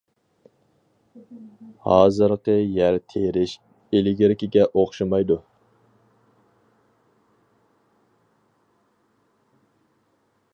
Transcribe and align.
ھازىرقى 1.87 2.55
يەر 2.77 2.97
تېرىش 3.13 3.53
ئىلگىرىكىگە 3.99 4.65
ئوخشىمايدۇ. 4.71 5.39